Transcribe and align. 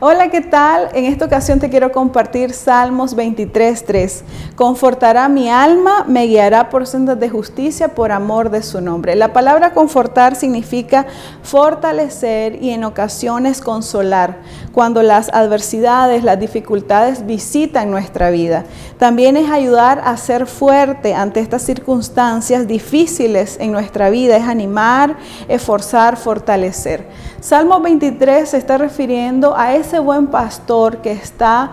Hola, 0.00 0.28
¿qué 0.28 0.40
tal? 0.40 0.88
En 0.92 1.04
esta 1.04 1.26
ocasión 1.26 1.60
te 1.60 1.70
quiero 1.70 1.92
compartir 1.92 2.52
Salmos 2.52 3.16
23.3. 3.16 4.22
Confortará 4.56 5.28
mi 5.28 5.48
alma, 5.48 6.04
me 6.08 6.26
guiará 6.26 6.68
por 6.68 6.88
sendas 6.88 7.20
de 7.20 7.28
justicia 7.28 7.94
por 7.94 8.10
amor 8.10 8.50
de 8.50 8.64
su 8.64 8.80
nombre. 8.80 9.14
La 9.14 9.32
palabra 9.32 9.72
confortar 9.72 10.34
significa 10.34 11.06
fortalecer 11.44 12.60
y 12.60 12.70
en 12.70 12.82
ocasiones 12.82 13.60
consolar 13.60 14.38
cuando 14.72 15.02
las 15.02 15.28
adversidades, 15.32 16.24
las 16.24 16.40
dificultades 16.40 17.24
visitan 17.24 17.90
nuestra 17.92 18.30
vida. 18.30 18.64
También 18.98 19.36
es 19.36 19.48
ayudar 19.48 20.02
a 20.04 20.16
ser 20.16 20.46
fuerte 20.46 21.14
ante 21.14 21.38
estas 21.38 21.62
circunstancias 21.62 22.66
difíciles 22.66 23.56
en 23.60 23.70
nuestra 23.70 24.10
vida, 24.10 24.36
es 24.36 24.44
animar, 24.44 25.16
esforzar, 25.46 26.16
fortalecer. 26.16 27.06
Salmo 27.40 27.78
23 27.80 28.48
se 28.48 28.56
está 28.56 28.78
refiriendo 28.78 29.54
a 29.56 29.74
ese 29.84 29.98
buen 29.98 30.28
pastor 30.28 30.98
que 30.98 31.12
está 31.12 31.72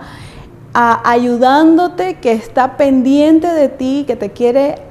ayudándote, 0.74 2.14
que 2.14 2.32
está 2.32 2.76
pendiente 2.76 3.46
de 3.48 3.68
ti, 3.68 4.04
que 4.06 4.16
te 4.16 4.30
quiere 4.30 4.82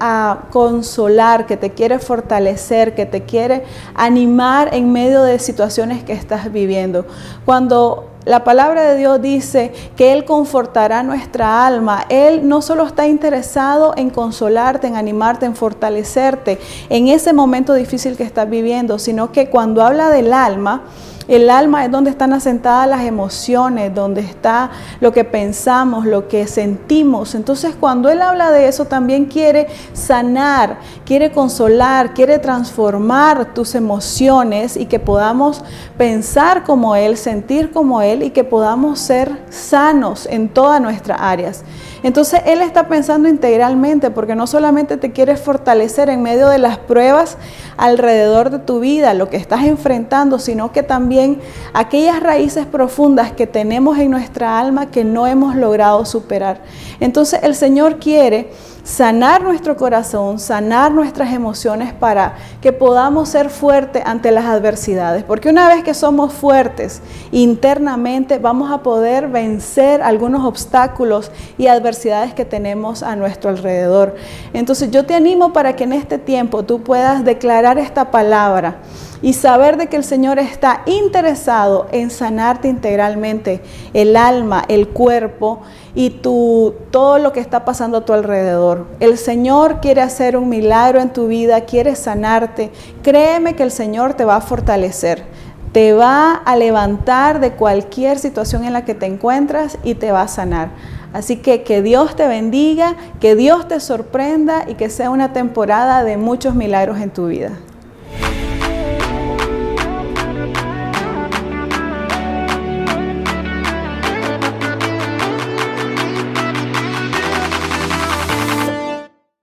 consolar, 0.52 1.45
que 1.45 1.57
te 1.57 1.71
quiere 1.71 1.99
fortalecer, 1.99 2.93
que 2.93 3.05
te 3.05 3.23
quiere 3.23 3.63
animar 3.95 4.73
en 4.73 4.91
medio 4.91 5.23
de 5.23 5.39
situaciones 5.39 6.03
que 6.03 6.13
estás 6.13 6.52
viviendo. 6.52 7.05
Cuando 7.45 8.07
la 8.26 8.43
palabra 8.43 8.84
de 8.84 8.98
Dios 8.98 9.20
dice 9.21 9.71
que 9.95 10.13
Él 10.13 10.26
confortará 10.26 11.01
nuestra 11.01 11.65
alma. 11.65 12.05
Él 12.09 12.48
no 12.48 12.62
solo 12.62 12.85
está 12.85 13.07
interesado 13.07 13.93
en 13.98 14.12
consolarte, 14.12 14.85
en 14.85 14.95
animarte, 14.95 15.48
en 15.48 15.55
fortalecerte 15.55 16.59
en 16.90 17.07
ese 17.07 17.34
momento 17.34 17.73
difícil 17.73 18.17
que 18.17 18.23
estás 18.23 18.48
viviendo, 18.48 18.99
sino 18.99 19.31
que 19.31 19.49
cuando 19.49 19.84
habla 19.84 20.09
del 20.09 20.34
alma, 20.34 20.84
el 21.32 21.49
alma 21.49 21.85
es 21.85 21.91
donde 21.91 22.10
están 22.10 22.34
asentadas 22.34 22.87
las 22.87 23.04
emociones, 23.04 23.96
donde 23.96 24.21
está 24.21 24.71
lo 24.99 25.13
que 25.13 25.24
pensamos, 25.24 26.05
lo 26.05 26.27
que 26.27 26.46
sentimos. 26.46 27.35
Entonces 27.35 27.74
cuando 27.79 28.10
Él 28.10 28.21
habla 28.21 28.51
de 28.51 28.68
eso 28.68 28.85
también 28.85 29.26
quiere 29.26 29.68
sanar, 29.93 30.79
quiere 31.05 31.32
consolar, 31.32 32.13
quiere 32.13 32.37
transformar 32.37 33.54
tus 33.54 33.76
emociones 33.76 34.76
y 34.76 34.87
que 34.87 34.99
podamos 34.99 35.63
pensar 35.98 36.63
como 36.63 36.96
Él, 36.98 37.15
sentir 37.15 37.71
como 37.71 38.02
Él 38.02 38.24
y 38.24 38.32
que 38.32 38.43
podamos 38.43 38.99
ser 38.99 39.32
sanos 39.49 40.27
en 40.29 40.49
todas 40.49 40.82
nuestras 40.82 41.20
áreas. 41.21 41.63
Entonces 42.04 42.41
Él 42.46 42.62
está 42.62 42.88
pensando 42.88 43.30
integralmente 43.30 44.10
porque 44.10 44.35
no 44.35 44.48
solamente 44.48 44.98
te 44.98 45.12
quiere 45.12 45.38
fortalecer 45.38 46.10
en 46.10 46.21
medio 46.21 46.49
de 46.49 46.58
las 46.58 46.77
pruebas 46.77 47.38
alrededor 47.77 48.49
de 48.49 48.60
tu 48.60 48.80
vida, 48.80 49.13
lo 49.13 49.30
que 49.30 49.38
estás 49.38 49.63
enfrentando, 49.66 50.40
sino 50.40 50.71
que 50.71 50.84
también 50.84 51.40
aquellas 51.74 52.20
raíces 52.21 52.66
profundas 52.66 53.32
que 53.32 53.48
tenemos 53.48 53.99
en 53.99 54.12
nuestra 54.12 54.60
alma 54.60 54.91
que 54.91 55.04
no 55.04 55.27
hemos 55.27 55.55
logrado 55.55 56.05
superar. 56.05 56.62
Entonces 56.99 57.41
el 57.43 57.55
Señor 57.55 57.99
quiere 57.99 58.52
sanar 58.84 59.43
nuestro 59.43 59.76
corazón, 59.77 60.40
sanar 60.40 60.91
nuestras 60.91 61.34
emociones 61.34 61.93
para 61.93 62.35
que 62.62 62.71
podamos 62.74 63.29
ser 63.29 63.49
fuertes 63.49 64.03
ante 64.06 64.31
las 64.31 64.46
adversidades. 64.46 65.24
Porque 65.24 65.50
una 65.50 65.68
vez 65.68 65.84
que 65.84 65.94
somos 65.94 66.34
fuertes 66.34 67.02
internamente, 67.31 68.40
vamos 68.40 68.72
a 68.72 68.79
poder 68.79 69.28
vencer 69.28 70.02
algunos 70.02 70.46
obstáculos 70.46 71.31
y 71.57 71.68
adversidades 71.68 72.34
que 72.34 72.46
tenemos 72.46 73.03
a 73.03 73.16
nuestro 73.16 73.50
alrededor. 73.50 74.16
Entonces 74.53 74.91
yo 74.91 75.06
te 75.06 75.16
animo 75.16 75.53
para 75.53 75.75
que 75.75 75.84
en 75.84 75.94
este 75.94 76.18
tiempo 76.18 76.63
tú 76.63 76.81
puedas 76.81 77.24
declarar 77.24 77.78
esta 77.78 78.12
palabra 78.12 78.78
y 79.22 79.34
saber 79.34 79.78
de 79.78 79.88
que 79.88 79.97
el 79.97 80.03
Señor 80.03 80.40
está 80.40 80.81
interesado 80.86 81.88
en 81.91 82.09
sanarte 82.09 82.68
integralmente 82.68 83.62
el 83.94 84.18
alma, 84.18 84.64
el 84.68 84.90
cuerpo 84.90 85.62
y 85.94 86.09
tu, 86.09 86.74
todo 86.90 87.20
lo 87.20 87.31
que 87.31 87.40
está 87.40 87.66
pasando 87.66 87.98
a 87.98 88.06
tu 88.06 88.14
alrededor. 88.14 88.88
El 89.00 89.18
Señor 89.18 89.80
quiere 89.80 90.02
hacer 90.02 90.38
un 90.38 90.50
milagro 90.50 91.00
en 91.00 91.14
tu 91.14 91.28
vida, 91.28 91.62
quiere 91.62 91.96
sanarte. 91.96 92.72
Créeme 93.04 93.56
que 93.56 93.64
el 93.64 93.72
Señor 93.72 94.16
te 94.16 94.26
va 94.26 94.38
a 94.38 94.42
fortalecer. 94.42 95.24
Te 95.72 95.94
va 95.94 96.34
a 96.34 96.56
levantar 96.58 97.40
de 97.40 97.52
cualquier 97.52 98.20
situación 98.20 98.66
en 98.66 98.74
la 98.74 98.84
que 98.84 98.96
te 98.96 99.06
encuentras 99.06 99.78
y 99.84 99.96
te 99.96 100.12
va 100.12 100.24
a 100.24 100.28
sanar. 100.28 100.70
Así 101.14 101.38
que 101.38 101.64
que 101.64 101.81
Dios 101.81 102.16
te 102.16 102.28
bendiga, 102.28 102.96
que 103.20 103.36
Dios 103.36 103.68
te 103.68 103.80
sorprenda 103.80 104.66
y 104.68 104.76
que 104.76 104.90
sea 104.90 105.10
una 105.10 105.34
temporada 105.34 106.04
de 106.04 106.18
muchos 106.18 106.56
milagros 106.56 107.00
en 107.00 107.10
tu 107.10 107.28
vida. 107.28 107.52